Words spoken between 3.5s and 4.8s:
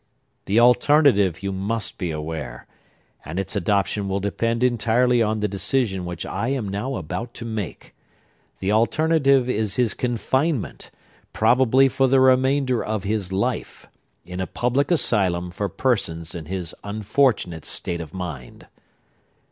adoption will depend